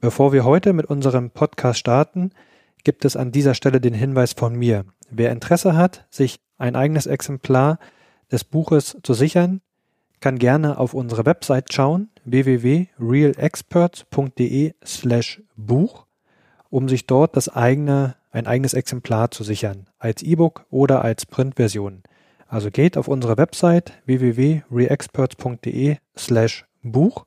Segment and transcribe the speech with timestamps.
[0.00, 2.30] Bevor wir heute mit unserem Podcast starten,
[2.84, 4.84] gibt es an dieser Stelle den Hinweis von mir.
[5.10, 7.80] Wer Interesse hat, sich ein eigenes Exemplar
[8.30, 9.60] des Buches zu sichern,
[10.20, 16.06] kann gerne auf unsere Website schauen, www.realexperts.de slash Buch,
[16.70, 22.04] um sich dort das eigene, ein eigenes Exemplar zu sichern, als E-Book oder als Printversion.
[22.46, 27.26] Also geht auf unsere Website www.realexperts.de slash Buch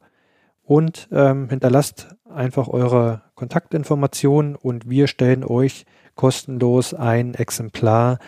[0.71, 8.19] und ähm, hinterlasst einfach eure Kontaktinformationen und wir stellen euch kostenlos ein Exemplar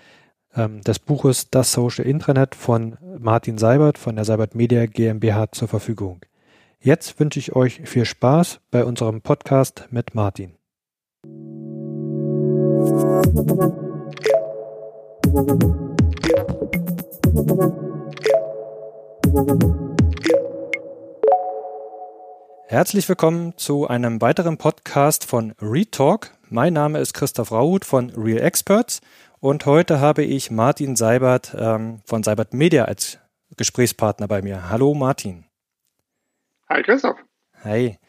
[0.54, 5.70] ähm, des Buches Das Social Intranet von Martin Seibert von der Seibert Media GmbH zur
[5.70, 6.20] Verfügung.
[6.82, 10.58] Jetzt wünsche ich euch viel Spaß bei unserem Podcast mit Martin.
[22.74, 26.32] Herzlich willkommen zu einem weiteren Podcast von Retalk.
[26.50, 29.02] Mein Name ist Christoph Rauhut von Real Experts
[29.40, 33.20] und heute habe ich Martin Seibert ähm, von Seibert Media als
[33.58, 34.72] Gesprächspartner bei mir.
[34.72, 35.46] Hallo Martin.
[36.68, 37.18] Hi Christoph.
[37.64, 38.00] Hi.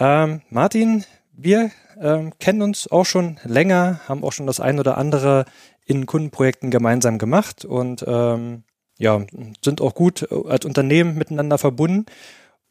[0.00, 4.98] Ähm, Martin, wir ähm, kennen uns auch schon länger, haben auch schon das ein oder
[4.98, 5.44] andere
[5.86, 8.64] in Kundenprojekten gemeinsam gemacht und ähm,
[8.98, 9.24] ja,
[9.64, 12.06] sind auch gut als Unternehmen miteinander verbunden.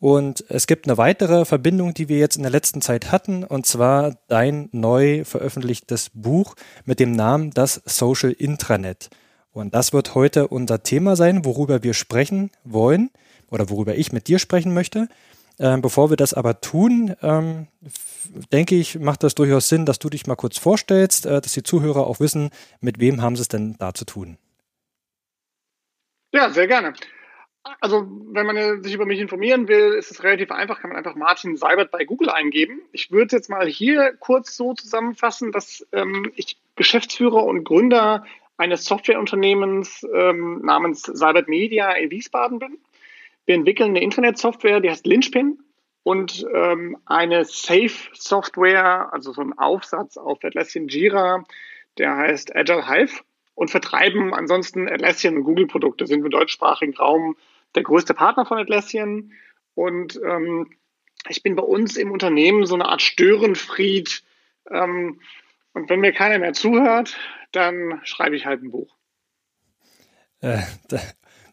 [0.02, 3.68] Und es gibt eine weitere Verbindung, die wir jetzt in der letzten Zeit hatten, und
[3.68, 9.12] zwar dein neu veröffentlichtes Buch mit dem Namen Das Social Intranet.
[9.52, 13.12] Und das wird heute unser Thema sein, worüber wir sprechen wollen
[13.52, 15.08] oder worüber ich mit dir sprechen möchte.
[15.60, 17.68] Ähm, bevor wir das aber tun, ähm,
[18.52, 21.62] denke ich, macht das durchaus Sinn, dass du dich mal kurz vorstellst, äh, dass die
[21.62, 22.50] Zuhörer auch wissen,
[22.80, 24.40] mit wem haben sie es denn da zu tun.
[26.34, 26.94] Ja, sehr gerne.
[27.80, 31.16] Also, wenn man sich über mich informieren will, ist es relativ einfach, kann man einfach
[31.16, 32.82] Martin Seibert bei Google eingeben.
[32.92, 38.26] Ich würde jetzt mal hier kurz so zusammenfassen, dass ähm, ich Geschäftsführer und Gründer
[38.58, 42.80] eines Softwareunternehmens ähm, namens Seibert Media in Wiesbaden bin.
[43.46, 45.60] Wir entwickeln eine Internetsoftware, die heißt Lynchpin
[46.04, 51.44] und ähm, eine Safe-Software, also so ein Aufsatz auf Atlassian Jira,
[51.98, 53.22] der heißt Agile Hive
[53.56, 57.36] und vertreiben ansonsten Atlassian und Google-Produkte, sind wir im deutschsprachigen Raum
[57.76, 59.32] der größte Partner von Atlassian.
[59.76, 60.72] Und ähm,
[61.30, 64.24] ich bin bei uns im Unternehmen so eine Art Störenfried.
[64.70, 65.22] Ähm,
[65.74, 67.18] und wenn mir keiner mehr zuhört,
[67.52, 68.96] dann schreibe ich halt ein Buch.
[70.42, 70.62] Äh,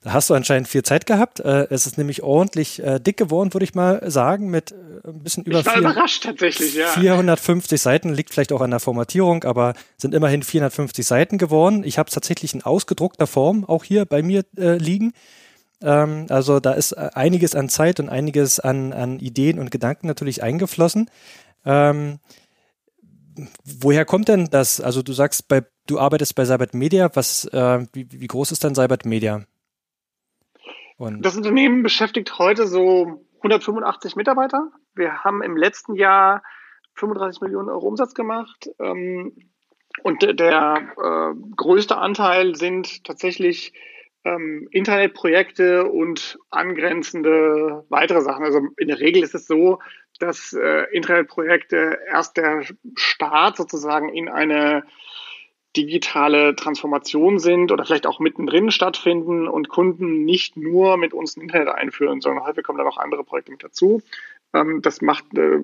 [0.08, 1.40] da, hast du anscheinend viel Zeit gehabt.
[1.40, 5.22] Äh, es ist nämlich ordentlich äh, dick geworden, würde ich mal sagen, mit äh, ein
[5.22, 6.88] bisschen über ich war vier, überrascht tatsächlich, ja.
[6.88, 11.84] 450 Seiten, liegt vielleicht auch an der Formatierung, aber sind immerhin 450 Seiten geworden.
[11.84, 15.12] Ich habe es tatsächlich in ausgedruckter Form auch hier bei mir äh, liegen.
[15.82, 20.42] Ähm, also da ist einiges an Zeit und einiges an, an Ideen und Gedanken natürlich
[20.42, 21.10] eingeflossen.
[21.64, 22.18] Ähm,
[23.64, 24.80] woher kommt denn das?
[24.80, 27.10] Also du sagst, bei, du arbeitest bei Cybert Media.
[27.14, 29.44] Was, äh, wie, wie, groß ist denn Cybert Media?
[30.98, 34.72] Und das Unternehmen beschäftigt heute so 185 Mitarbeiter.
[34.94, 36.42] Wir haben im letzten Jahr
[36.94, 38.68] 35 Millionen Euro Umsatz gemacht.
[38.80, 39.50] Ähm,
[40.02, 43.72] und der äh, größte Anteil sind tatsächlich
[44.24, 48.44] ähm, Internetprojekte und angrenzende weitere Sachen.
[48.44, 49.78] Also in der Regel ist es so,
[50.18, 52.64] dass äh, Internetprojekte erst der
[52.96, 54.82] Start sozusagen in eine
[55.76, 61.42] digitale Transformation sind oder vielleicht auch mittendrin stattfinden und Kunden nicht nur mit uns ein
[61.42, 64.02] Internet einführen, sondern häufig kommen da noch andere Projekte mit dazu.
[64.54, 65.60] Ähm, das macht äh,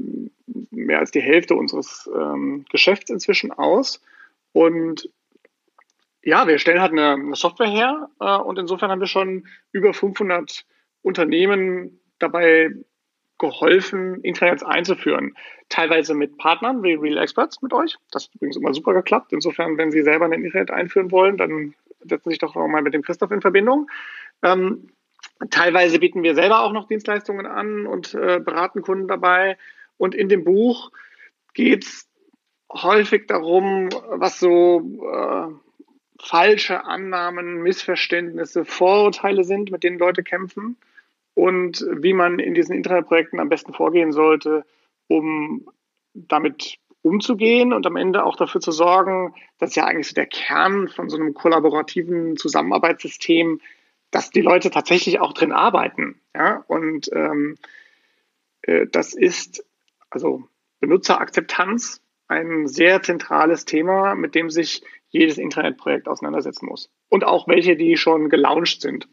[0.71, 4.03] mehr als die Hälfte unseres ähm, Geschäfts inzwischen aus.
[4.53, 5.09] Und
[6.23, 9.93] ja, wir stellen halt eine, eine Software her äh, und insofern haben wir schon über
[9.95, 10.65] 500
[11.03, 12.71] Unternehmen dabei
[13.45, 15.37] geholfen, Intranets einzuführen.
[15.69, 17.97] Teilweise mit Partnern wie Real Experts mit euch.
[18.11, 19.33] Das hat übrigens immer super geklappt.
[19.33, 22.95] Insofern, wenn Sie selber ein Internet einführen wollen, dann setzen Sie sich doch mal mit
[22.95, 23.91] dem Christoph in Verbindung.
[24.43, 24.89] Ähm,
[25.51, 29.57] teilweise bieten wir selber auch noch Dienstleistungen an und äh, beraten Kunden dabei.
[29.97, 30.91] Und in dem Buch
[31.55, 32.09] geht es
[32.73, 34.81] häufig darum, was so
[35.13, 35.55] äh,
[36.23, 40.77] falsche Annahmen, Missverständnisse, Vorurteile sind, mit denen Leute kämpfen
[41.35, 44.65] und wie man in diesen Internetprojekten am besten vorgehen sollte,
[45.09, 45.69] um
[46.15, 50.89] damit umzugehen und am Ende auch dafür zu sorgen, dass ja eigentlich so der Kern
[50.89, 53.61] von so einem kollaborativen Zusammenarbeitssystem,
[54.11, 56.21] dass die Leute tatsächlich auch drin arbeiten.
[56.35, 56.65] Ja?
[56.67, 57.57] Und ähm,
[58.63, 59.65] äh, das ist
[60.09, 60.45] also
[60.81, 66.91] Benutzerakzeptanz ein sehr zentrales Thema, mit dem sich jedes Internetprojekt auseinandersetzen muss.
[67.09, 69.09] Und auch welche, die schon gelauncht sind.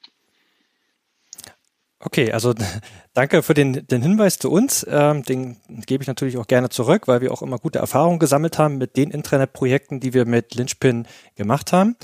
[2.04, 2.54] Okay, also
[3.14, 4.86] danke für den, den Hinweis zu uns.
[4.90, 8.58] Ähm, den gebe ich natürlich auch gerne zurück, weil wir auch immer gute Erfahrungen gesammelt
[8.58, 11.96] haben mit den Intranet-Projekten, die wir mit Lynchpin gemacht haben.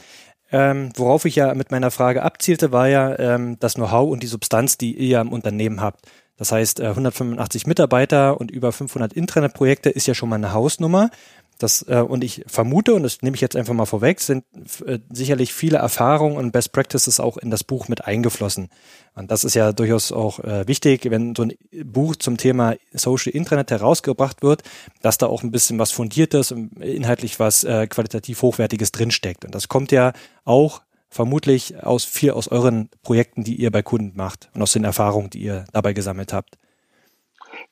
[0.50, 4.28] Ähm, worauf ich ja mit meiner Frage abzielte, war ja ähm, das Know-how und die
[4.28, 6.06] Substanz, die ihr ja im Unternehmen habt.
[6.38, 11.10] Das heißt, äh, 185 Mitarbeiter und über 500 Intranet-Projekte ist ja schon mal eine Hausnummer.
[11.58, 14.46] Das, äh, und ich vermute, und das nehme ich jetzt einfach mal vorweg, sind
[14.86, 18.70] äh, sicherlich viele Erfahrungen und Best Practices auch in das Buch mit eingeflossen.
[19.16, 23.34] Und das ist ja durchaus auch äh, wichtig, wenn so ein Buch zum Thema Social
[23.34, 24.64] Internet herausgebracht wird,
[25.02, 29.44] dass da auch ein bisschen was Fundiertes und inhaltlich was äh, qualitativ Hochwertiges drinsteckt.
[29.44, 30.14] Und das kommt ja
[30.46, 34.84] auch vermutlich aus viel aus euren Projekten, die ihr bei Kunden macht und aus den
[34.84, 36.58] Erfahrungen, die ihr dabei gesammelt habt.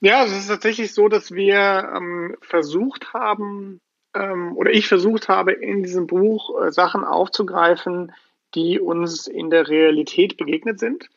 [0.01, 3.80] Ja, es ist tatsächlich so, dass wir ähm, versucht haben,
[4.13, 8.13] ähm, oder ich versucht habe, in diesem Buch äh, Sachen aufzugreifen,
[8.56, 11.09] die uns in der Realität begegnet sind.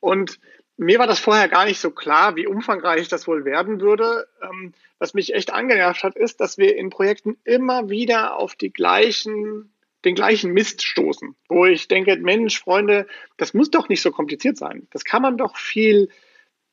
[0.00, 0.38] Und
[0.76, 4.28] mir war das vorher gar nicht so klar, wie umfangreich das wohl werden würde.
[4.42, 8.72] Ähm, was mich echt angenervt hat, ist, dass wir in Projekten immer wieder auf die
[8.72, 9.72] gleichen,
[10.04, 13.06] den gleichen Mist stoßen, wo ich denke, Mensch, Freunde,
[13.36, 14.88] das muss doch nicht so kompliziert sein.
[14.90, 16.08] Das kann man doch viel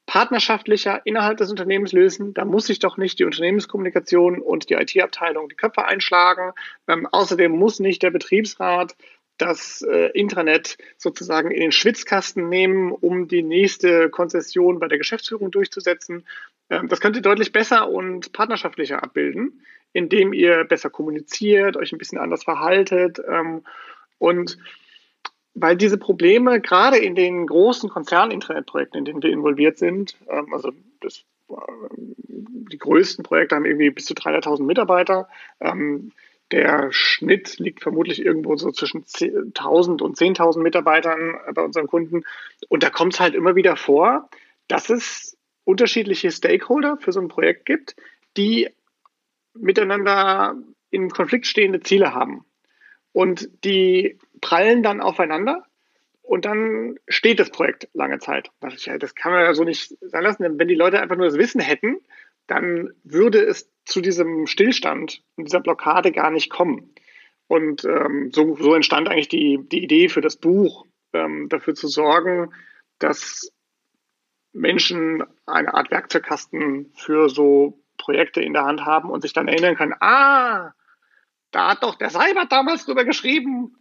[0.06, 2.34] partnerschaftlicher innerhalb des Unternehmens lösen.
[2.34, 6.54] Da muss sich doch nicht die Unternehmenskommunikation und die IT-Abteilung die Köpfe einschlagen.
[6.88, 8.96] Ähm, außerdem muss nicht der Betriebsrat
[9.38, 15.50] das äh, Intranet sozusagen in den Schwitzkasten nehmen, um die nächste Konzession bei der Geschäftsführung
[15.50, 16.26] durchzusetzen.
[16.70, 19.62] Ähm, das könnt ihr deutlich besser und partnerschaftlicher abbilden,
[19.94, 23.64] indem ihr besser kommuniziert, euch ein bisschen anders verhaltet ähm,
[24.18, 24.58] und
[25.62, 30.72] weil diese Probleme gerade in den großen Konzern-Internetprojekten, in denen wir involviert sind, ähm, also
[31.02, 31.54] das, äh,
[31.98, 35.28] die größten Projekte haben irgendwie bis zu 300.000 Mitarbeiter.
[35.60, 36.12] Ähm,
[36.52, 42.24] der Schnitt liegt vermutlich irgendwo so zwischen 1000 und 10.000 Mitarbeitern bei unseren Kunden.
[42.70, 44.30] Und da kommt es halt immer wieder vor,
[44.68, 47.96] dass es unterschiedliche Stakeholder für so ein Projekt gibt,
[48.36, 48.70] die
[49.54, 50.56] miteinander
[50.90, 52.46] in Konflikt stehende Ziele haben.
[53.12, 55.66] Und die prallen dann aufeinander
[56.22, 58.52] und dann steht das Projekt lange Zeit.
[58.62, 61.38] Das kann man ja so nicht sein lassen, denn wenn die Leute einfach nur das
[61.38, 61.98] Wissen hätten,
[62.46, 66.94] dann würde es zu diesem Stillstand und dieser Blockade gar nicht kommen.
[67.48, 71.88] Und ähm, so, so, entstand eigentlich die, die Idee für das Buch, ähm, dafür zu
[71.88, 72.54] sorgen,
[73.00, 73.52] dass
[74.54, 79.76] Menschen eine Art Werkzeugkasten für so Projekte in der Hand haben und sich dann erinnern
[79.76, 80.74] können, ah,
[81.50, 83.79] da hat doch der Seibert damals drüber geschrieben,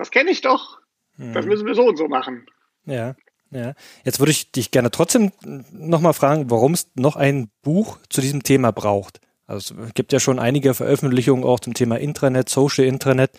[0.00, 0.80] das kenne ich doch.
[1.18, 1.50] Das hm.
[1.50, 2.46] müssen wir so und so machen.
[2.86, 3.14] Ja,
[3.50, 3.74] ja.
[4.02, 5.30] Jetzt würde ich dich gerne trotzdem
[5.72, 9.20] nochmal fragen, warum es noch ein Buch zu diesem Thema braucht.
[9.46, 13.32] Also es gibt ja schon einige Veröffentlichungen auch zum Thema Intranet, Social Intranet,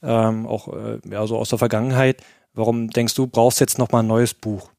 [0.00, 2.22] ähm, auch äh, ja, so aus der Vergangenheit.
[2.52, 4.70] Warum denkst du, brauchst jetzt nochmal ein neues Buch?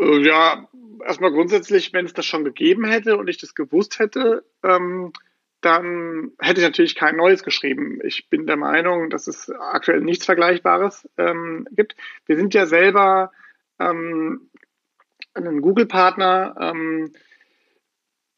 [0.00, 0.66] Äh, ja,
[1.06, 5.12] erstmal grundsätzlich, wenn es das schon gegeben hätte und ich das gewusst hätte, ähm,
[5.62, 8.00] dann hätte ich natürlich kein neues geschrieben.
[8.04, 11.96] Ich bin der Meinung, dass es aktuell nichts Vergleichbares ähm, gibt.
[12.26, 13.32] Wir sind ja selber
[13.78, 14.50] ähm,
[15.34, 17.12] ein Google-Partner ähm,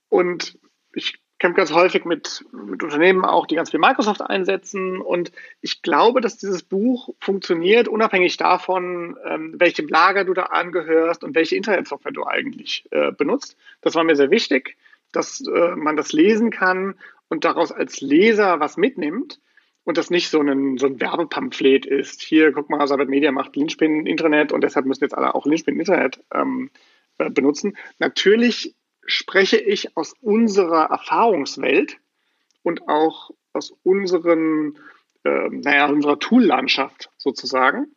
[0.08, 0.58] und
[0.92, 5.00] ich kämpfe ganz häufig mit, mit Unternehmen auch, die ganz viel Microsoft einsetzen.
[5.00, 11.24] Und ich glaube, dass dieses Buch funktioniert, unabhängig davon, ähm, welchem Lager du da angehörst
[11.24, 13.56] und welche Internetsoftware du eigentlich äh, benutzt.
[13.80, 14.76] Das war mir sehr wichtig,
[15.12, 16.94] dass äh, man das lesen kann
[17.34, 19.40] und daraus als Leser was mitnimmt
[19.82, 22.22] und das nicht so ein, so ein Werbepamphlet ist.
[22.22, 25.78] Hier, guck mal, Sabbat Media macht Linspin Internet und deshalb müssen jetzt alle auch Linspin
[25.78, 26.70] Internet ähm,
[27.18, 27.76] äh, benutzen.
[27.98, 31.98] Natürlich spreche ich aus unserer Erfahrungswelt
[32.62, 34.78] und auch aus unseren,
[35.24, 37.88] äh, naja, unserer Tool-Landschaft sozusagen.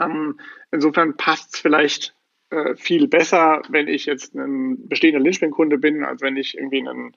[0.00, 0.40] Ähm,
[0.72, 2.16] insofern passt es vielleicht
[2.50, 7.14] äh, viel besser, wenn ich jetzt ein bestehender Linspin-Kunde bin, als wenn ich irgendwie einen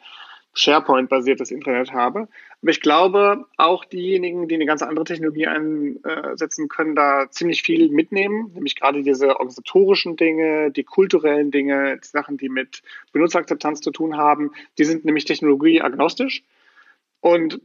[0.53, 2.27] SharePoint-basiertes Internet habe.
[2.62, 7.89] Aber ich glaube, auch diejenigen, die eine ganz andere Technologie einsetzen, können da ziemlich viel
[7.89, 13.91] mitnehmen, nämlich gerade diese organisatorischen Dinge, die kulturellen Dinge, die Sachen, die mit Benutzerakzeptanz zu
[13.91, 16.43] tun haben, die sind nämlich technologieagnostisch.
[17.19, 17.62] Und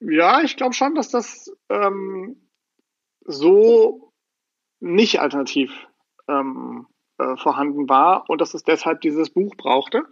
[0.00, 2.36] ja, ich glaube schon, dass das ähm,
[3.24, 4.12] so
[4.80, 5.72] nicht alternativ
[6.28, 6.86] ähm,
[7.18, 10.04] äh, vorhanden war und dass es deshalb dieses Buch brauchte.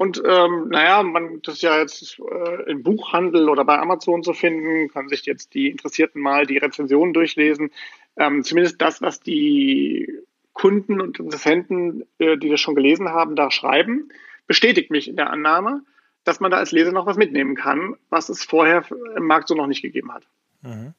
[0.00, 4.32] Und ähm, naja, man das ist ja jetzt äh, im Buchhandel oder bei Amazon zu
[4.32, 7.70] finden, kann sich jetzt die Interessierten mal die Rezensionen durchlesen.
[8.16, 10.10] Ähm, zumindest das, was die
[10.54, 14.08] Kunden und Interessenten, äh, die das schon gelesen haben, da schreiben,
[14.46, 15.82] bestätigt mich in der Annahme,
[16.24, 19.54] dass man da als Leser noch was mitnehmen kann, was es vorher im Markt so
[19.54, 20.26] noch nicht gegeben hat.
[20.62, 20.94] Mhm.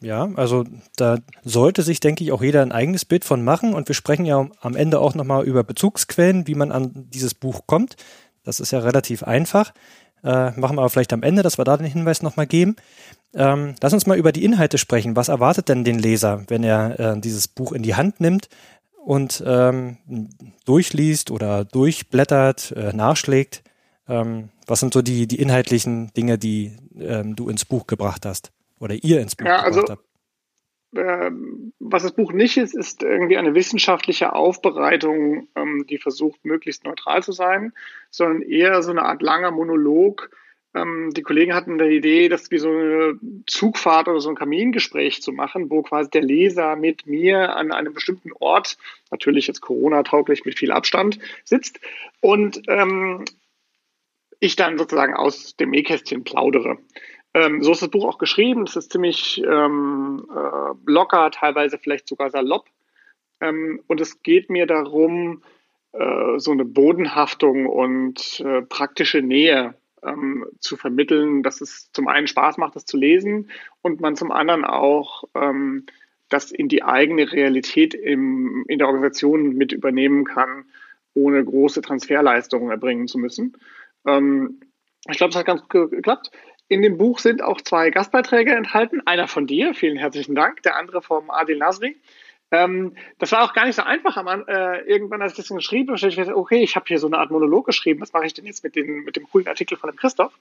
[0.00, 0.64] Ja, also
[0.96, 3.74] da sollte sich, denke ich, auch jeder ein eigenes Bild von machen.
[3.74, 7.66] Und wir sprechen ja am Ende auch nochmal über Bezugsquellen, wie man an dieses Buch
[7.66, 7.96] kommt.
[8.44, 9.72] Das ist ja relativ einfach.
[10.22, 12.76] Äh, machen wir aber vielleicht am Ende, dass wir da den Hinweis nochmal geben.
[13.34, 15.16] Ähm, lass uns mal über die Inhalte sprechen.
[15.16, 18.48] Was erwartet denn den Leser, wenn er äh, dieses Buch in die Hand nimmt
[19.04, 19.98] und ähm,
[20.64, 23.62] durchliest oder durchblättert, äh, nachschlägt?
[24.08, 28.52] Ähm, was sind so die, die inhaltlichen Dinge, die ähm, du ins Buch gebracht hast
[28.80, 30.02] oder ihr ins Buch ja, also, habt?
[30.96, 36.84] Ähm, was das Buch nicht ist, ist irgendwie eine wissenschaftliche Aufbereitung, ähm, die versucht, möglichst
[36.84, 37.72] neutral zu sein,
[38.10, 40.30] sondern eher so eine Art langer Monolog.
[40.74, 45.20] Ähm, die Kollegen hatten die Idee, das wie so eine Zugfahrt oder so ein Kamingespräch
[45.20, 48.78] zu machen, wo quasi der Leser mit mir an einem bestimmten Ort,
[49.10, 51.80] natürlich jetzt Corona-tauglich mit viel Abstand, sitzt
[52.20, 52.62] und
[54.40, 56.78] ich dann sozusagen aus dem Nähkästchen plaudere.
[57.38, 58.64] Ähm, so ist das Buch auch geschrieben.
[58.64, 62.66] Es ist ziemlich ähm, äh, locker, teilweise vielleicht sogar salopp.
[63.40, 65.42] Ähm, und es geht mir darum,
[65.92, 72.26] äh, so eine Bodenhaftung und äh, praktische Nähe ähm, zu vermitteln, dass es zum einen
[72.26, 73.50] Spaß macht, das zu lesen
[73.82, 75.86] und man zum anderen auch ähm,
[76.28, 80.64] das in die eigene Realität im, in der Organisation mit übernehmen kann,
[81.14, 83.56] ohne große Transferleistungen erbringen zu müssen.
[84.06, 84.60] Ähm,
[85.08, 86.30] ich glaube, es hat ganz gut geklappt.
[86.68, 89.00] In dem Buch sind auch zwei Gastbeiträge enthalten.
[89.06, 91.96] Einer von dir, vielen herzlichen Dank, der andere vom Adil Nasri.
[92.50, 94.16] Ähm, das war auch gar nicht so einfach.
[94.16, 97.06] Am, äh, irgendwann, als ich das geschrieben habe, ich gesagt, okay, ich habe hier so
[97.06, 98.00] eine Art Monolog geschrieben.
[98.00, 100.32] Was mache ich denn jetzt mit, den, mit dem coolen Artikel von dem Christoph?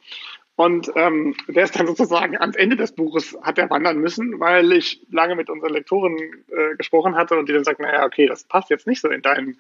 [0.56, 4.72] Und ähm, der ist dann sozusagen ans Ende des Buches hat er wandern müssen, weil
[4.72, 8.44] ich lange mit unseren Lektoren äh, gesprochen hatte und die dann sagt, naja, okay, das
[8.44, 9.58] passt jetzt nicht so in deinen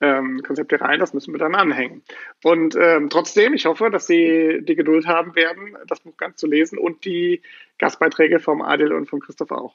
[0.00, 2.02] ähm, Konzepte rein, das müssen wir dann anhängen.
[2.44, 6.46] Und ähm, trotzdem, ich hoffe, dass Sie die Geduld haben werden, das Buch ganz zu
[6.46, 7.42] lesen und die
[7.78, 9.74] Gastbeiträge vom Adil und von Christoph auch.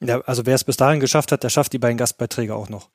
[0.00, 2.90] Ja, also wer es bis dahin geschafft hat, der schafft die beiden Gastbeiträge auch noch.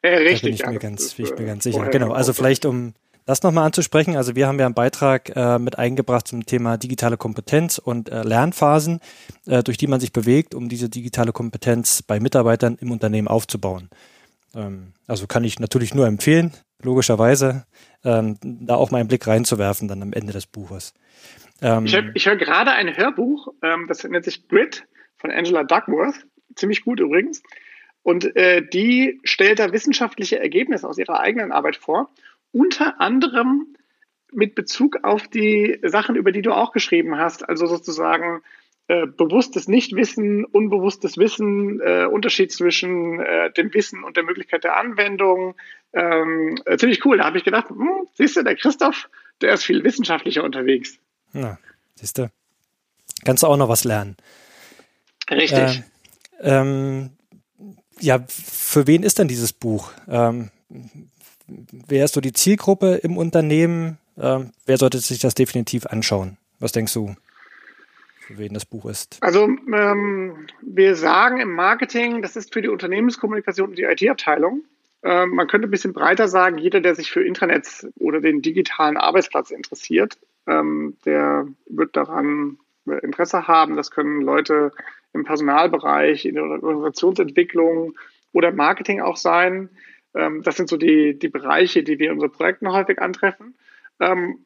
[0.00, 1.86] Äh, richtig, da bin ich ja, mir ganz, bin ich mir ganz sicher.
[1.88, 4.16] Genau, also vielleicht um das nochmal anzusprechen.
[4.16, 8.22] Also wir haben ja einen Beitrag äh, mit eingebracht zum Thema digitale Kompetenz und äh,
[8.22, 9.00] Lernphasen,
[9.46, 13.90] äh, durch die man sich bewegt, um diese digitale Kompetenz bei Mitarbeitern im Unternehmen aufzubauen.
[14.54, 17.66] Ähm, also kann ich natürlich nur empfehlen, logischerweise,
[18.04, 20.94] ähm, da auch mal einen Blick reinzuwerfen dann am Ende des Buches.
[21.60, 24.84] Ähm, ich höre hör gerade ein Hörbuch, ähm, das nennt sich Grid
[25.16, 27.42] von Angela Duckworth, ziemlich gut übrigens.
[28.02, 32.10] Und äh, die stellt da wissenschaftliche Ergebnisse aus ihrer eigenen Arbeit vor,
[32.50, 33.76] unter anderem
[34.32, 38.42] mit Bezug auf die Sachen, über die du auch geschrieben hast, also sozusagen
[38.92, 44.76] äh, bewusstes Nichtwissen, unbewusstes Wissen, äh, Unterschied zwischen äh, dem Wissen und der Möglichkeit der
[44.76, 45.54] Anwendung.
[45.94, 47.16] Ähm, äh, ziemlich cool.
[47.16, 49.08] Da habe ich gedacht, hm, siehst du, der Christoph,
[49.40, 50.98] der ist viel wissenschaftlicher unterwegs.
[51.32, 51.58] Na,
[51.94, 52.30] siehst du.
[53.24, 54.14] Kannst du auch noch was lernen.
[55.30, 55.82] Richtig.
[56.40, 57.10] Äh, ähm,
[57.98, 59.90] ja, für wen ist denn dieses Buch?
[60.06, 60.50] Ähm,
[61.48, 63.96] wer ist so die Zielgruppe im Unternehmen?
[64.18, 66.36] Ähm, wer sollte sich das definitiv anschauen?
[66.58, 67.14] Was denkst du?
[68.22, 69.18] Für wen das Buch ist?
[69.20, 74.62] Also ähm, wir sagen im Marketing, das ist für die Unternehmenskommunikation und die IT-Abteilung.
[75.02, 78.96] Ähm, man könnte ein bisschen breiter sagen, jeder, der sich für Intranets oder den digitalen
[78.96, 83.76] Arbeitsplatz interessiert, ähm, der wird daran Interesse haben.
[83.76, 84.72] Das können Leute
[85.12, 87.94] im Personalbereich, in der Organisationsentwicklung
[88.32, 89.68] oder Marketing auch sein.
[90.14, 93.54] Ähm, das sind so die, die Bereiche, die wir in unseren Projekten häufig antreffen.
[94.00, 94.44] Ähm,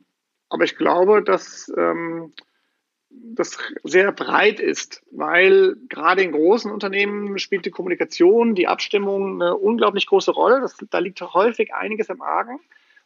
[0.49, 2.33] aber ich glaube, dass ähm,
[3.11, 9.57] das sehr breit ist, weil gerade in großen Unternehmen spielt die Kommunikation, die Abstimmung eine
[9.57, 10.61] unglaublich große Rolle.
[10.61, 12.61] Das, da liegt häufig einiges im Argen.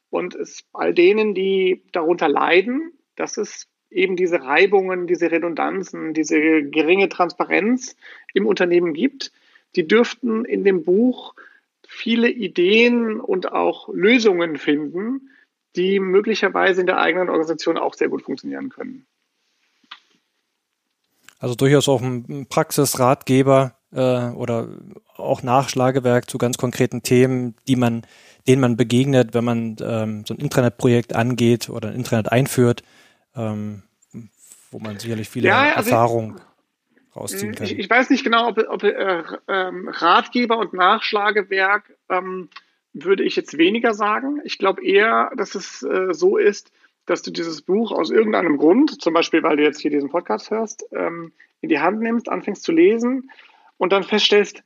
[0.08, 6.62] Und es all denen, die darunter leiden, dass es eben diese Reibungen, diese Redundanzen, diese
[6.62, 7.96] geringe Transparenz
[8.34, 9.32] im Unternehmen gibt,
[9.76, 11.34] die dürften in dem Buch
[11.86, 15.30] viele Ideen und auch Lösungen finden,
[15.76, 19.06] die möglicherweise in der eigenen Organisation auch sehr gut funktionieren können.
[21.40, 24.68] Also durchaus auch ein Praxisratgeber äh, oder
[25.16, 28.02] auch Nachschlagewerk zu ganz konkreten Themen, die man,
[28.46, 32.82] denen man begegnet, wenn man ähm, so ein Internetprojekt angeht oder ein Intranet einführt,
[33.34, 33.82] ähm,
[34.70, 36.40] wo man sicherlich viele ja, also Erfahrungen
[37.16, 37.66] rausziehen kann.
[37.66, 42.50] Ich, ich, weiß nicht genau, ob, ob äh, ähm, Ratgeber und Nachschlagewerk ähm,
[42.92, 44.40] würde ich jetzt weniger sagen.
[44.44, 46.70] Ich glaube eher, dass es äh, so ist,
[47.06, 50.50] dass du dieses Buch aus irgendeinem Grund, zum Beispiel weil du jetzt hier diesen Podcast
[50.50, 53.30] hörst, ähm, in die Hand nimmst, anfängst zu lesen
[53.76, 54.62] und dann feststellst,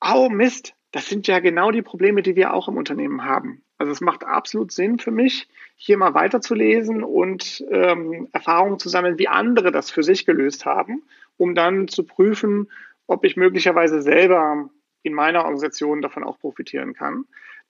[0.00, 3.62] oh Mist, das sind ja genau die Probleme, die wir auch im Unternehmen haben.
[3.78, 9.18] Also es macht absolut Sinn für mich, hier mal weiterzulesen und ähm, Erfahrungen zu sammeln,
[9.18, 11.02] wie andere das für sich gelöst haben
[11.40, 12.70] um dann zu prüfen,
[13.06, 14.68] ob ich möglicherweise selber
[15.02, 17.24] in meiner Organisation davon auch profitieren kann.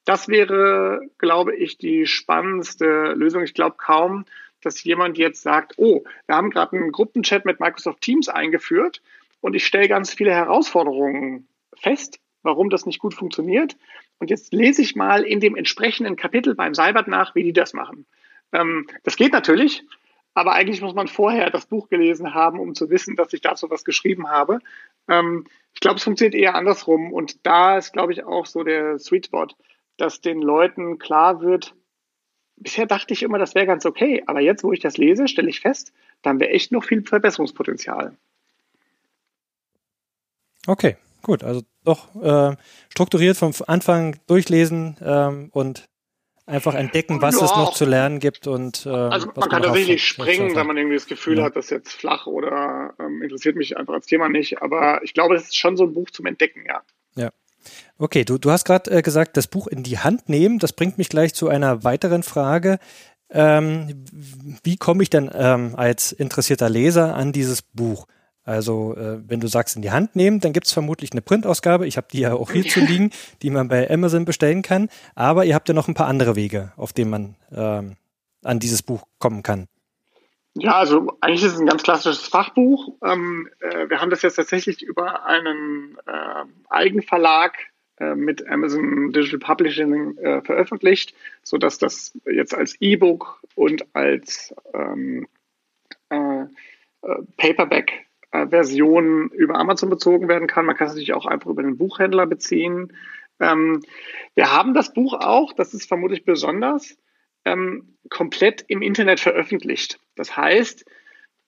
[0.05, 3.43] Das wäre, glaube ich, die spannendste Lösung.
[3.43, 4.25] Ich glaube kaum,
[4.63, 9.03] dass jemand jetzt sagt, oh, wir haben gerade einen Gruppenchat mit Microsoft Teams eingeführt
[9.41, 13.77] und ich stelle ganz viele Herausforderungen fest, warum das nicht gut funktioniert.
[14.19, 17.73] Und jetzt lese ich mal in dem entsprechenden Kapitel beim Cybert nach, wie die das
[17.73, 18.07] machen.
[18.53, 19.85] Ähm, das geht natürlich,
[20.35, 23.71] aber eigentlich muss man vorher das Buch gelesen haben, um zu wissen, dass ich dazu
[23.71, 24.61] was geschrieben habe.
[25.09, 27.13] Ähm, ich glaube, es funktioniert eher andersrum.
[27.13, 29.49] Und da ist, glaube ich, auch so der Sweet Spot,
[30.01, 31.75] dass den Leuten klar wird,
[32.57, 35.49] bisher dachte ich immer, das wäre ganz okay, aber jetzt, wo ich das lese, stelle
[35.49, 35.93] ich fest,
[36.23, 38.17] da haben wir echt noch viel Verbesserungspotenzial.
[40.67, 41.43] Okay, gut.
[41.43, 42.57] Also doch äh,
[42.91, 45.89] strukturiert vom Anfang durchlesen ähm, und
[46.47, 47.47] einfach entdecken, was ja.
[47.47, 50.97] es noch zu lernen gibt und äh, also man kann tatsächlich springen, wenn man irgendwie
[50.97, 51.45] das Gefühl ja.
[51.45, 54.61] hat, das ist jetzt flach oder ähm, interessiert mich einfach als Thema nicht.
[54.61, 56.83] Aber ich glaube, es ist schon so ein Buch zum Entdecken, ja.
[57.15, 57.31] Ja.
[57.99, 60.59] Okay, du, du hast gerade äh, gesagt, das Buch in die Hand nehmen.
[60.59, 62.79] Das bringt mich gleich zu einer weiteren Frage.
[63.31, 64.05] Ähm,
[64.63, 68.07] wie komme ich denn ähm, als interessierter Leser an dieses Buch?
[68.43, 71.87] Also äh, wenn du sagst in die Hand nehmen, dann gibt es vermutlich eine Printausgabe.
[71.87, 73.11] Ich habe die ja auch hier zu liegen,
[73.43, 74.89] die man bei Amazon bestellen kann.
[75.15, 77.97] Aber ihr habt ja noch ein paar andere Wege, auf denen man ähm,
[78.43, 79.69] an dieses Buch kommen kann.
[80.55, 82.95] Ja, also eigentlich ist es ein ganz klassisches Fachbuch.
[83.05, 87.57] Ähm, äh, wir haben das jetzt tatsächlich über einen äh, Eigenverlag
[87.99, 91.15] äh, mit Amazon Digital Publishing äh, veröffentlicht,
[91.45, 95.29] sodass das jetzt als E-Book und als ähm,
[96.09, 96.45] äh,
[97.37, 100.65] Paperback Version über Amazon bezogen werden kann.
[100.65, 102.93] Man kann es natürlich auch einfach über den Buchhändler beziehen.
[103.41, 103.83] Ähm,
[104.37, 106.97] wir haben das Buch auch, das ist vermutlich besonders,
[107.53, 109.99] ähm, komplett im Internet veröffentlicht.
[110.17, 110.85] Das heißt,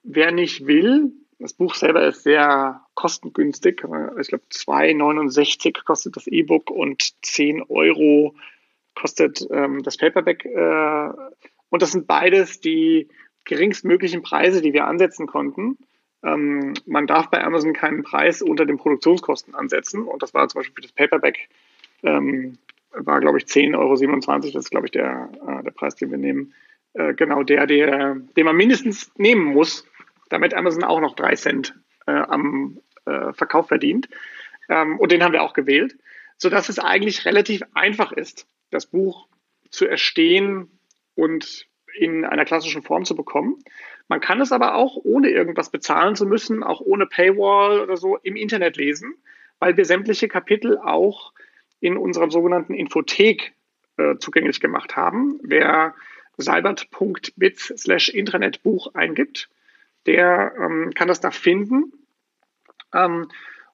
[0.02, 3.82] wer nicht will, das Buch selber ist sehr kostengünstig.
[4.20, 8.34] Ich glaube, 2,69 kostet das E-Book und 10 Euro
[8.94, 10.44] kostet ähm, das Paperback.
[10.44, 11.10] Äh,
[11.70, 13.08] und das sind beides die
[13.44, 15.78] geringstmöglichen Preise, die wir ansetzen konnten.
[16.22, 20.04] Ähm, man darf bei Amazon keinen Preis unter den Produktionskosten ansetzen.
[20.04, 21.48] Und das war zum Beispiel für das Paperback,
[22.04, 22.58] ähm,
[22.92, 24.40] war, glaube ich, 10,27 Euro.
[24.40, 26.54] Das ist, glaube ich, der, äh, der Preis, den wir nehmen.
[26.94, 29.86] Äh, genau der, der, den man mindestens nehmen muss,
[30.28, 31.74] damit Amazon auch noch drei Cent
[32.06, 34.08] äh, am äh, Verkauf verdient.
[34.68, 35.96] Ähm, und den haben wir auch gewählt,
[36.36, 39.28] sodass es eigentlich relativ einfach ist, das Buch
[39.70, 40.70] zu erstehen
[41.14, 43.58] und in einer klassischen Form zu bekommen.
[44.08, 48.16] Man kann es aber auch, ohne irgendwas bezahlen zu müssen, auch ohne Paywall oder so,
[48.16, 49.14] im Internet lesen,
[49.58, 51.32] weil wir sämtliche Kapitel auch
[51.82, 53.52] in unserer sogenannten Infothek
[53.98, 55.38] äh, zugänglich gemacht haben.
[55.42, 55.94] Wer
[56.38, 58.12] seibert.bits slash
[58.94, 59.50] eingibt,
[60.06, 61.92] der ähm, kann das da finden.
[62.94, 63.28] Ähm,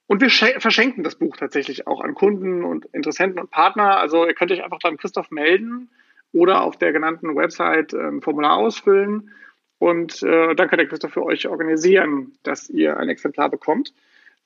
[0.07, 3.99] und wir verschenken das Buch tatsächlich auch an Kunden und Interessenten und Partner.
[3.99, 5.91] Also ihr könnt euch einfach beim Christoph melden
[6.33, 9.35] oder auf der genannten Website ein ähm, Formular ausfüllen
[9.79, 13.93] und äh, dann kann der Christoph für euch organisieren, dass ihr ein Exemplar bekommt.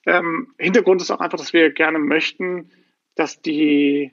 [0.04, 2.70] Ähm, Hintergrund ist auch einfach, dass wir gerne möchten,
[3.14, 4.12] dass die,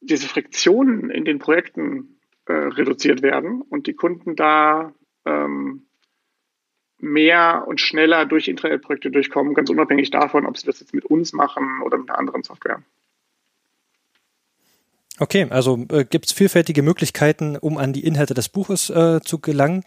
[0.00, 4.92] diese Friktionen in den Projekten äh, reduziert werden und die Kunden da
[5.24, 5.86] ähm,
[6.98, 11.32] mehr und schneller durch Internetprojekte durchkommen, ganz unabhängig davon, ob sie das jetzt mit uns
[11.32, 12.82] machen oder mit einer anderen Software.
[15.18, 19.40] Okay, also äh, gibt es vielfältige Möglichkeiten, um an die Inhalte des Buches äh, zu
[19.40, 19.84] gelangen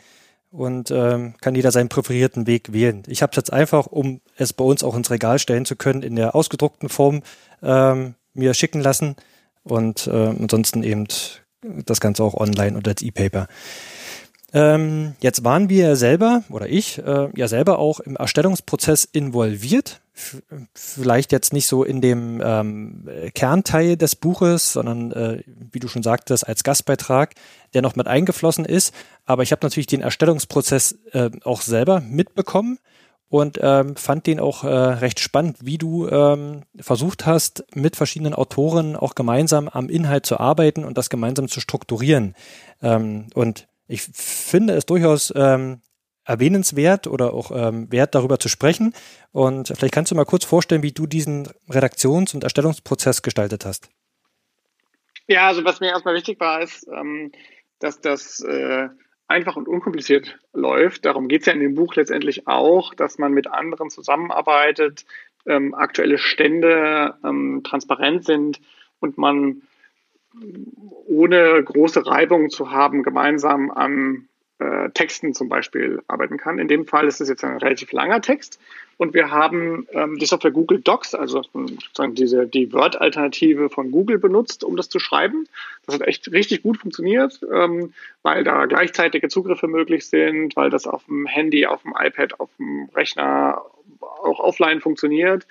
[0.56, 3.04] und ähm, kann jeder seinen präferierten Weg wählen.
[3.08, 6.02] Ich habe es jetzt einfach, um es bei uns auch ins Regal stellen zu können,
[6.02, 7.22] in der ausgedruckten Form
[7.62, 9.16] ähm, mir schicken lassen
[9.64, 11.08] und äh, ansonsten eben
[11.62, 13.48] das Ganze auch online oder als E-Paper.
[14.56, 20.00] Ähm, jetzt waren wir selber oder ich äh, ja selber auch im Erstellungsprozess involviert.
[20.74, 26.04] Vielleicht jetzt nicht so in dem ähm, Kernteil des Buches, sondern äh, wie du schon
[26.04, 27.34] sagtest, als Gastbeitrag,
[27.74, 28.94] der noch mit eingeflossen ist.
[29.26, 32.80] Aber ich habe natürlich den Erstellungsprozess äh, auch selber mitbekommen
[33.28, 38.34] und ähm, fand den auch äh, recht spannend, wie du ähm, versucht hast, mit verschiedenen
[38.34, 42.36] Autoren auch gemeinsam am Inhalt zu arbeiten und das gemeinsam zu strukturieren.
[42.82, 45.82] Ähm, und ich finde es durchaus ähm,
[46.26, 48.94] erwähnenswert oder auch ähm, wert, darüber zu sprechen.
[49.32, 53.90] Und vielleicht kannst du mal kurz vorstellen, wie du diesen Redaktions- und Erstellungsprozess gestaltet hast.
[55.28, 57.32] Ja, also was mir erstmal wichtig war, ist, ähm,
[57.80, 58.90] dass das äh,
[59.28, 61.06] einfach und unkompliziert läuft.
[61.06, 65.06] Darum geht es ja in dem Buch letztendlich auch, dass man mit anderen zusammenarbeitet,
[65.48, 68.60] ähm, aktuelle Stände ähm, transparent sind
[69.00, 69.62] und man
[71.06, 74.28] ohne große Reibung zu haben, gemeinsam an
[74.60, 76.60] äh, Texten zum Beispiel arbeiten kann.
[76.60, 78.60] In dem Fall ist es jetzt ein relativ langer Text
[78.98, 84.18] und wir haben ähm, die Software Google Docs, also sozusagen diese, die Word-Alternative von Google
[84.18, 85.48] benutzt, um das zu schreiben.
[85.86, 87.94] Das hat echt richtig gut funktioniert, ähm,
[88.24, 92.50] weil da gleichzeitige Zugriffe möglich sind, weil das auf dem Handy, auf dem iPad, auf
[92.58, 93.62] dem Rechner
[94.00, 95.46] auch offline funktioniert.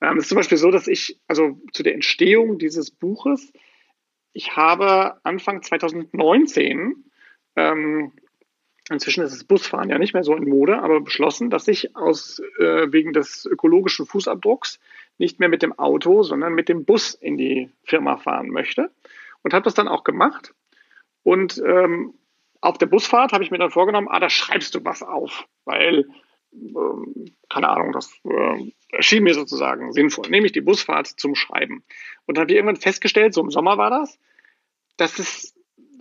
[0.00, 3.52] Ähm, es ist zum Beispiel so, dass ich, also zu der Entstehung dieses Buches,
[4.36, 7.04] ich habe Anfang 2019
[7.56, 8.12] ähm,
[8.90, 12.40] inzwischen ist das Busfahren ja nicht mehr so in Mode, aber beschlossen, dass ich aus
[12.58, 14.78] äh, wegen des ökologischen Fußabdrucks
[15.18, 18.90] nicht mehr mit dem Auto, sondern mit dem Bus in die Firma fahren möchte.
[19.42, 20.54] Und habe das dann auch gemacht.
[21.22, 22.14] Und ähm,
[22.60, 26.08] auf der Busfahrt habe ich mir dann vorgenommen, ah, da schreibst du was auf, weil,
[26.52, 30.28] ähm, keine Ahnung, das äh, erschien mir sozusagen sinnvoll.
[30.28, 31.84] Nehme ich die Busfahrt zum Schreiben.
[32.26, 34.18] Und dann habe ich irgendwann festgestellt, so im Sommer war das,
[34.96, 35.54] dass es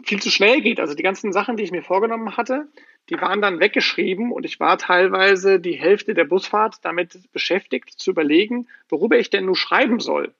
[0.03, 0.79] viel zu schnell geht.
[0.79, 2.67] Also die ganzen Sachen, die ich mir vorgenommen hatte,
[3.09, 8.11] die waren dann weggeschrieben und ich war teilweise die Hälfte der Busfahrt damit beschäftigt, zu
[8.11, 10.33] überlegen, worüber ich denn nur schreiben soll.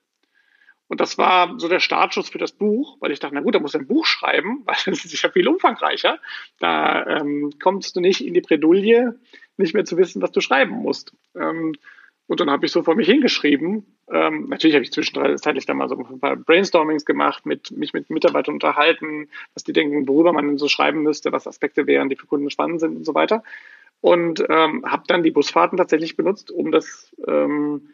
[0.88, 3.58] Und das war so der Startschuss für das Buch, weil ich dachte, na gut, da
[3.58, 6.18] muss ein Buch schreiben, weil das ist ja viel umfangreicher.
[6.58, 9.18] Da ähm, kommst du nicht in die Bredouille,
[9.56, 11.12] nicht mehr zu wissen, was du schreiben musst.
[11.34, 11.74] Ähm,
[12.26, 13.86] und dann habe ich so vor mich hingeschrieben.
[14.10, 18.10] Ähm, natürlich habe ich zwischenzeitlich dann mal so ein paar Brainstormings gemacht, mit, mich mit
[18.10, 22.26] Mitarbeitern unterhalten, was die denken, worüber man so schreiben müsste, was Aspekte wären, die für
[22.26, 23.44] Kunden spannend sind und so weiter.
[24.00, 27.90] Und ähm, habe dann die Busfahrten tatsächlich benutzt, um das ähm,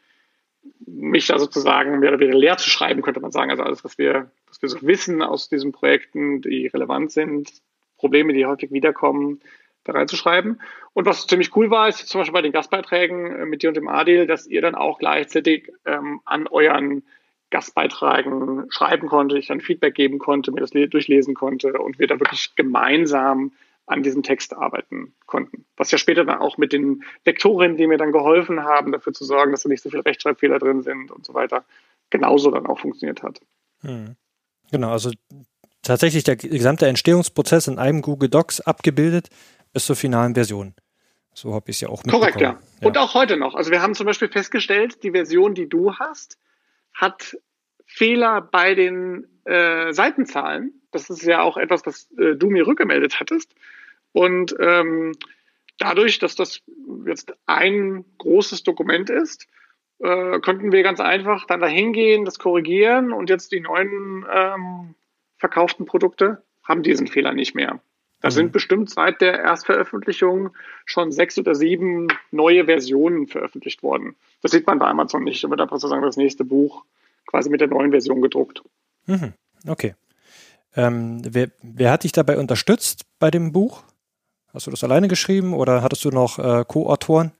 [0.86, 3.50] mich da sozusagen mehr oder weniger leer zu schreiben, könnte man sagen.
[3.50, 7.52] Also alles, was wir, was wir so wissen aus diesen Projekten, die relevant sind,
[7.98, 9.40] Probleme, die häufig wiederkommen,
[9.84, 10.60] da reinzuschreiben.
[10.92, 13.76] Und was ziemlich cool war, ist zum Beispiel bei den Gastbeiträgen äh, mit dir und
[13.76, 17.02] dem Adil, dass ihr dann auch gleichzeitig ähm, an euren
[17.50, 22.18] Gastbeiträgen schreiben konnte, ich dann Feedback geben konnte, mir das durchlesen konnte und wir dann
[22.18, 23.52] wirklich gemeinsam
[23.86, 25.66] an diesem Text arbeiten konnten.
[25.76, 29.24] Was ja später dann auch mit den Lektorinnen, die mir dann geholfen haben, dafür zu
[29.24, 31.64] sorgen, dass da nicht so viele Rechtschreibfehler drin sind und so weiter,
[32.10, 33.40] genauso dann auch funktioniert hat.
[33.82, 34.16] Hm.
[34.70, 35.10] Genau, also
[35.82, 39.28] tatsächlich der gesamte Entstehungsprozess in einem Google Docs abgebildet,
[39.72, 40.74] bis zur finalen Version.
[41.34, 42.20] So habe ich es ja auch mitbekommen.
[42.20, 42.58] Korrekt, ja.
[42.80, 42.86] ja.
[42.86, 43.54] Und auch heute noch.
[43.54, 46.38] Also wir haben zum Beispiel festgestellt, die Version, die du hast,
[46.94, 47.36] hat
[47.86, 50.82] Fehler bei den äh, Seitenzahlen.
[50.90, 53.54] Das ist ja auch etwas, was äh, du mir rückgemeldet hattest.
[54.12, 55.12] Und ähm,
[55.78, 56.60] dadurch, dass das
[57.06, 59.46] jetzt ein großes Dokument ist,
[60.00, 64.94] äh, könnten wir ganz einfach dann dahin gehen, das korrigieren und jetzt die neuen ähm,
[65.38, 67.80] verkauften Produkte haben diesen Fehler nicht mehr.
[68.22, 68.32] Da mhm.
[68.32, 70.50] sind bestimmt seit der Erstveröffentlichung
[70.86, 74.16] schon sechs oder sieben neue Versionen veröffentlicht worden.
[74.40, 75.42] Das sieht man bei Amazon nicht.
[75.44, 76.84] Da wird einfach sozusagen das nächste Buch
[77.26, 78.62] quasi mit der neuen Version gedruckt.
[79.06, 79.34] Mhm.
[79.66, 79.94] Okay.
[80.74, 83.82] Ähm, wer, wer hat dich dabei unterstützt bei dem Buch?
[84.54, 87.32] Hast du das alleine geschrieben oder hattest du noch äh, Co-Autoren?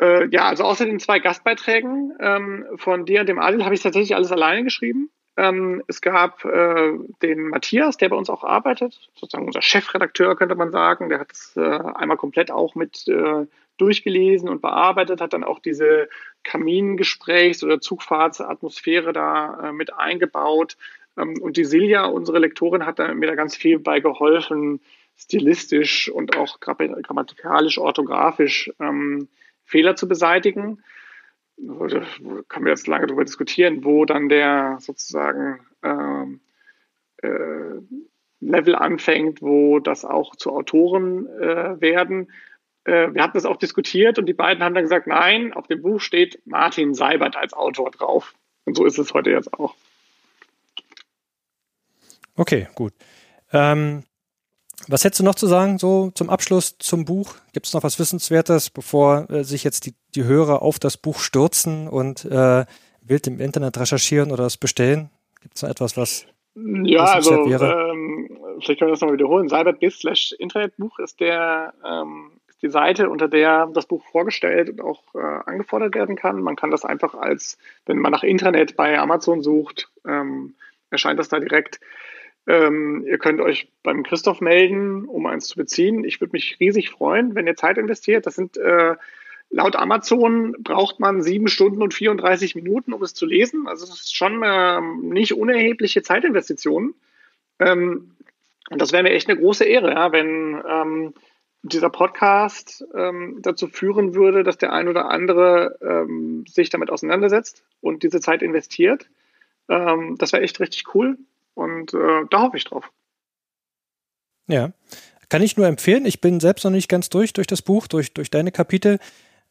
[0.00, 3.82] Äh, ja, also außer den zwei Gastbeiträgen ähm, von dir und dem Adil habe ich
[3.82, 5.10] tatsächlich alles alleine geschrieben.
[5.36, 6.92] Ähm, es gab äh,
[7.22, 11.08] den Matthias, der bei uns auch arbeitet, sozusagen unser Chefredakteur, könnte man sagen.
[11.08, 15.58] Der hat es äh, einmal komplett auch mit äh, durchgelesen und bearbeitet, hat dann auch
[15.58, 16.08] diese
[16.44, 20.76] Kamingesprächs- oder Zugfahrtsatmosphäre da äh, mit eingebaut.
[21.16, 24.80] Ähm, und die Silja, unsere Lektorin, hat da, mir da ganz viel bei geholfen,
[25.16, 29.28] stilistisch und auch grammatikalisch, orthografisch ähm,
[29.64, 30.82] Fehler zu beseitigen
[31.56, 32.02] da
[32.48, 36.40] können wir jetzt lange darüber diskutieren, wo dann der sozusagen ähm,
[37.22, 37.80] äh,
[38.40, 42.30] Level anfängt, wo das auch zu Autoren äh, werden.
[42.84, 45.82] Äh, wir hatten das auch diskutiert und die beiden haben dann gesagt, nein, auf dem
[45.82, 48.34] Buch steht Martin Seibert als Autor drauf.
[48.64, 49.74] Und so ist es heute jetzt auch.
[52.36, 52.92] Okay, gut.
[53.52, 54.02] Ähm,
[54.88, 57.34] was hättest du noch zu sagen, so zum Abschluss zum Buch?
[57.52, 61.18] Gibt es noch was Wissenswertes, bevor äh, sich jetzt die, die Hörer auf das Buch
[61.18, 62.64] stürzen und äh,
[63.02, 65.10] wild im Internet recherchieren oder es bestellen?
[65.40, 68.28] Gibt es noch etwas, was ja, also ähm,
[68.60, 69.48] vielleicht können wir das nochmal wiederholen.
[69.48, 74.80] Cyberbiz slash Internetbuch ist der ähm, ist die Seite, unter der das Buch vorgestellt und
[74.80, 76.40] auch äh, angefordert werden kann.
[76.42, 80.54] Man kann das einfach als, wenn man nach Internet bei Amazon sucht, ähm,
[80.90, 81.80] erscheint das da direkt.
[82.46, 86.04] Ähm, ihr könnt euch beim Christoph melden, um eins zu beziehen.
[86.04, 88.26] Ich würde mich riesig freuen, wenn ihr Zeit investiert.
[88.26, 88.96] Das sind äh,
[89.50, 93.66] laut Amazon braucht man sieben Stunden und 34 Minuten, um es zu lesen.
[93.66, 96.94] Also das ist schon äh, nicht unerhebliche Zeitinvestitionen.
[97.60, 98.10] Ähm,
[98.70, 101.14] und das wäre mir echt eine große Ehre, ja, wenn ähm,
[101.62, 107.64] dieser Podcast ähm, dazu führen würde, dass der ein oder andere ähm, sich damit auseinandersetzt
[107.80, 109.08] und diese Zeit investiert.
[109.68, 111.16] Ähm, das wäre echt richtig cool.
[111.54, 112.90] Und äh, da hoffe ich drauf.
[114.46, 114.72] Ja.
[115.28, 116.04] kann ich nur empfehlen.
[116.04, 118.98] Ich bin selbst noch nicht ganz durch, durch das Buch, durch, durch deine Kapitel.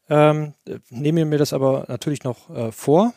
[0.08, 0.54] Ähm,
[0.90, 3.14] nehme mir das aber natürlich noch äh, vor.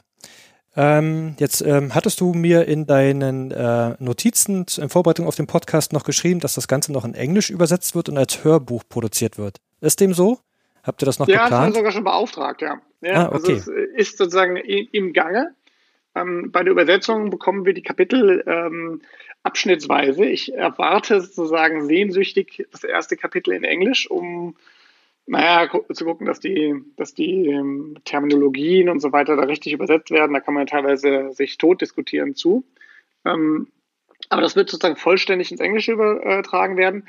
[0.76, 5.92] Ähm, jetzt ähm, hattest du mir in deinen äh, Notizen in Vorbereitung auf den Podcast
[5.92, 9.58] noch geschrieben, dass das Ganze noch in Englisch übersetzt wird und als Hörbuch produziert wird.
[9.82, 10.40] Ist dem so?
[10.84, 11.52] Habt ihr das noch ja, geplant?
[11.52, 12.80] Ja, das haben wir sogar schon beauftragt, ja.
[13.02, 13.34] ja ah, okay.
[13.34, 15.56] Also es ist sozusagen im Gange.
[16.18, 19.02] Ähm, bei der Übersetzung bekommen wir die Kapitel ähm,
[19.44, 20.26] abschnittsweise.
[20.26, 24.56] Ich erwarte sozusagen sehnsüchtig das erste Kapitel in Englisch, um
[25.28, 30.10] naja, zu gucken, dass die, dass die ähm, Terminologien und so weiter da richtig übersetzt
[30.10, 30.34] werden.
[30.34, 32.64] Da kann man teilweise sich tot diskutieren zu.
[33.26, 33.68] Ähm,
[34.30, 37.08] aber das wird sozusagen vollständig ins Englische übertragen werden.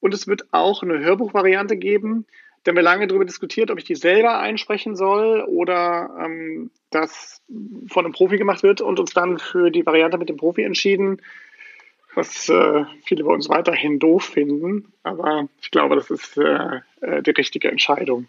[0.00, 2.26] Und es wird auch eine Hörbuchvariante geben.
[2.64, 7.39] Da haben wir lange darüber diskutiert, ob ich die selber einsprechen soll oder ähm, das
[7.88, 11.20] von einem Profi gemacht wird und uns dann für die Variante mit dem Profi entschieden,
[12.14, 14.92] was äh, viele bei uns weiterhin doof finden.
[15.02, 18.26] Aber ich glaube, das ist äh, äh die richtige Entscheidung.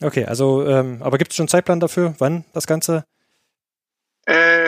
[0.00, 3.04] Okay, also, ähm, aber gibt es schon einen Zeitplan dafür, wann das Ganze?
[4.26, 4.62] Äh,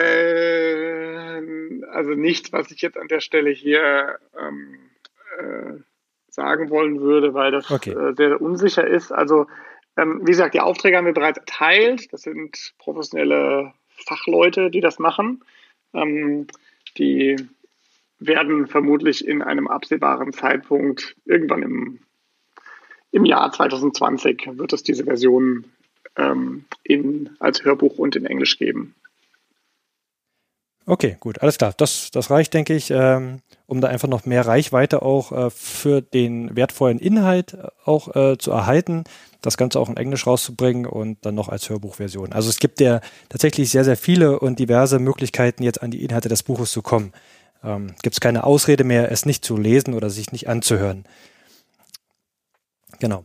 [1.91, 4.77] also nichts, was ich jetzt an der Stelle hier ähm,
[5.39, 5.73] äh,
[6.29, 7.91] sagen wollen würde, weil das okay.
[7.91, 9.11] äh, sehr unsicher ist.
[9.11, 9.47] Also,
[9.97, 12.11] ähm, wie gesagt, die Aufträge haben wir bereits erteilt.
[12.11, 15.43] Das sind professionelle Fachleute, die das machen.
[15.93, 16.47] Ähm,
[16.97, 17.37] die
[18.19, 21.99] werden vermutlich in einem absehbaren Zeitpunkt, irgendwann im,
[23.11, 25.65] im Jahr 2020, wird es diese Version
[26.17, 28.95] ähm, in, als Hörbuch und in Englisch geben.
[30.87, 31.73] Okay, gut, alles klar.
[31.77, 36.01] Das, das reicht, denke ich, ähm, um da einfach noch mehr Reichweite auch äh, für
[36.01, 39.03] den wertvollen Inhalt auch äh, zu erhalten,
[39.41, 42.33] das Ganze auch in Englisch rauszubringen und dann noch als Hörbuchversion.
[42.33, 46.29] Also es gibt ja tatsächlich sehr, sehr viele und diverse Möglichkeiten, jetzt an die Inhalte
[46.29, 47.13] des Buches zu kommen.
[47.63, 51.05] Ähm, gibt es keine Ausrede mehr, es nicht zu lesen oder sich nicht anzuhören.
[52.99, 53.23] Genau.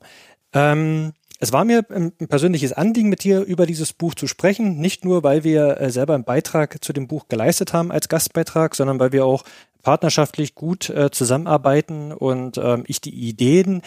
[0.55, 4.79] Ähm, es war mir ein persönliches Anliegen, mit dir über dieses Buch zu sprechen.
[4.79, 8.75] Nicht nur, weil wir äh, selber einen Beitrag zu dem Buch geleistet haben als Gastbeitrag,
[8.75, 9.45] sondern weil wir auch
[9.83, 13.81] partnerschaftlich gut äh, zusammenarbeiten und ähm, ich die Ideen,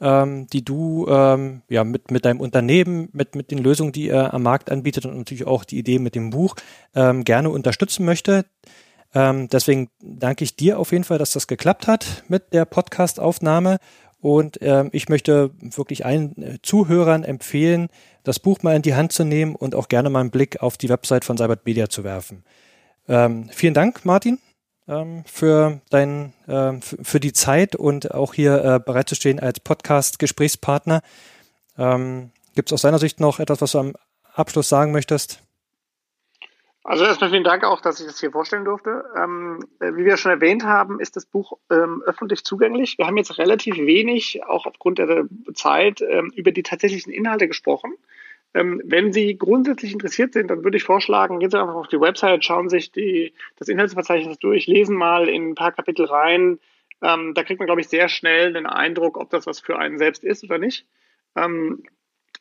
[0.00, 4.32] ähm, die du ähm, ja mit mit deinem Unternehmen, mit mit den Lösungen, die er
[4.32, 6.54] am Markt anbietet und natürlich auch die Idee mit dem Buch
[6.92, 8.44] gerne unterstützen möchte.
[9.12, 13.78] Deswegen danke ich dir auf jeden Fall, dass das geklappt hat mit der Podcast-Aufnahme
[14.20, 17.88] und ähm, ich möchte wirklich allen äh, Zuhörern empfehlen,
[18.22, 20.76] das Buch mal in die Hand zu nehmen und auch gerne mal einen Blick auf
[20.76, 22.44] die Website von Cybert Media zu werfen.
[23.08, 24.38] Ähm, vielen Dank, Martin,
[24.88, 31.00] ähm, für, dein, äh, für die Zeit und auch hier äh, bereitzustehen als Podcast-Gesprächspartner.
[31.78, 33.92] Ähm, Gibt es aus deiner Sicht noch etwas, was du am
[34.34, 35.42] Abschluss sagen möchtest?
[36.82, 39.04] Also erstmal vielen Dank auch, dass ich das hier vorstellen durfte.
[39.14, 42.96] Ähm, äh, wie wir schon erwähnt haben, ist das Buch ähm, öffentlich zugänglich.
[42.96, 47.94] Wir haben jetzt relativ wenig, auch aufgrund der Zeit, ähm, über die tatsächlichen Inhalte gesprochen.
[48.54, 52.00] Ähm, wenn Sie grundsätzlich interessiert sind, dann würde ich vorschlagen, gehen Sie einfach auf die
[52.00, 56.58] Website, schauen sich die, das Inhaltsverzeichnis durch, lesen mal in ein paar Kapitel rein.
[57.02, 59.98] Ähm, da kriegt man, glaube ich, sehr schnell den Eindruck, ob das was für einen
[59.98, 60.86] selbst ist oder nicht.
[61.36, 61.84] Ähm,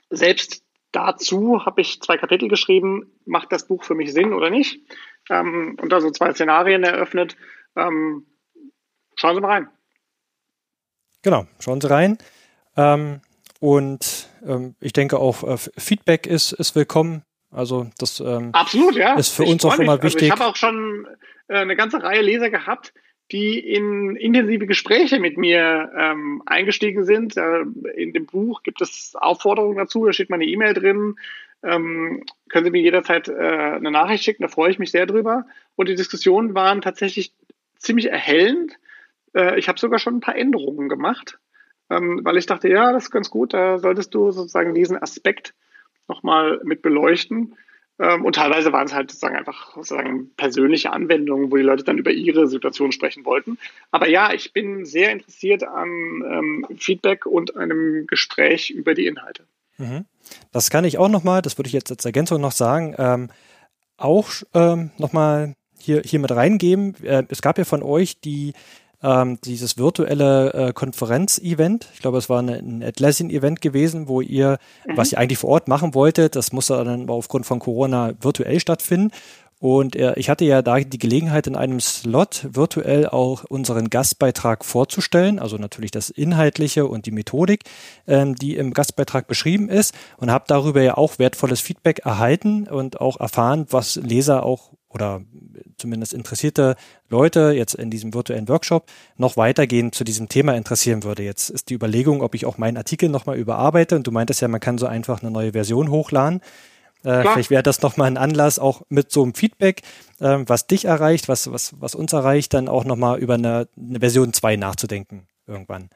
[0.09, 4.81] selbst Dazu habe ich zwei Kapitel geschrieben, macht das Buch für mich Sinn oder nicht?
[5.29, 7.37] Ähm, und da so zwei Szenarien eröffnet.
[7.75, 8.25] Ähm,
[9.15, 9.69] schauen Sie mal rein.
[11.21, 12.17] Genau, schauen Sie rein.
[12.75, 13.21] Ähm,
[13.59, 17.23] und ähm, ich denke auch, äh, Feedback ist, ist willkommen.
[17.51, 19.15] Also das ähm, Absolut, ja.
[19.15, 19.87] ist für ich uns auch mich.
[19.87, 20.31] immer wichtig.
[20.31, 21.07] Also ich habe auch schon
[21.47, 22.93] äh, eine ganze Reihe Leser gehabt,
[23.31, 27.37] die in intensive Gespräche mit mir ähm, eingestiegen sind.
[27.37, 27.61] Äh,
[27.95, 31.15] in dem Buch gibt es Aufforderungen dazu, da steht meine E-Mail drin.
[31.61, 35.45] Ähm, können Sie mir jederzeit äh, eine Nachricht schicken, da freue ich mich sehr drüber.
[35.75, 37.33] Und die Diskussionen waren tatsächlich
[37.77, 38.73] ziemlich erhellend.
[39.35, 41.37] Äh, ich habe sogar schon ein paar Änderungen gemacht,
[41.89, 45.53] ähm, weil ich dachte, ja, das ist ganz gut, da solltest du sozusagen diesen Aspekt
[46.07, 47.55] nochmal mit beleuchten.
[47.99, 51.97] Ähm, und teilweise waren es halt sozusagen einfach sozusagen persönliche Anwendungen, wo die Leute dann
[51.97, 53.57] über ihre Situation sprechen wollten.
[53.91, 59.43] Aber ja, ich bin sehr interessiert an ähm, Feedback und einem Gespräch über die Inhalte.
[59.77, 60.05] Mhm.
[60.51, 63.29] Das kann ich auch nochmal, das würde ich jetzt als Ergänzung noch sagen, ähm,
[63.97, 66.95] auch ähm, nochmal hier, hier mit reingeben.
[67.03, 68.53] Äh, es gab ja von euch die
[69.01, 71.87] ähm, dieses virtuelle äh, Konferenz-Event.
[71.93, 74.97] Ich glaube, es war eine, ein Atlassian-Event gewesen, wo ihr, mhm.
[74.97, 79.11] was ihr eigentlich vor Ort machen wolltet, das musste dann aufgrund von Corona virtuell stattfinden.
[79.61, 84.63] Und äh, ich hatte ja da die Gelegenheit, in einem Slot virtuell auch unseren Gastbeitrag
[84.63, 87.65] vorzustellen, also natürlich das Inhaltliche und die Methodik,
[88.07, 93.01] ähm, die im Gastbeitrag beschrieben ist und habe darüber ja auch wertvolles Feedback erhalten und
[93.01, 95.21] auch erfahren, was Leser auch oder
[95.77, 96.75] zumindest interessierte
[97.09, 101.23] Leute jetzt in diesem virtuellen Workshop noch weitergehend zu diesem Thema interessieren würde.
[101.23, 103.95] Jetzt ist die Überlegung, ob ich auch meinen Artikel nochmal überarbeite.
[103.95, 106.41] Und du meintest ja, man kann so einfach eine neue Version hochladen.
[107.03, 109.83] Äh, vielleicht wäre das nochmal ein Anlass, auch mit so einem Feedback,
[110.19, 113.99] äh, was dich erreicht, was, was, was uns erreicht, dann auch nochmal über eine, eine
[113.99, 115.89] Version 2 nachzudenken irgendwann.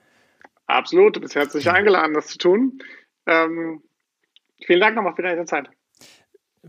[0.67, 2.79] Absolut, du bist herzlich eingeladen, das zu tun.
[3.25, 3.83] Ähm,
[4.65, 5.69] vielen Dank nochmal für deine Zeit.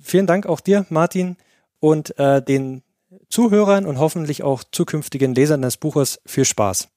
[0.01, 1.37] Vielen Dank auch dir, Martin,
[1.85, 2.83] und äh, den
[3.29, 6.89] Zuhörern und hoffentlich auch zukünftigen Lesern des Buches viel Spaß.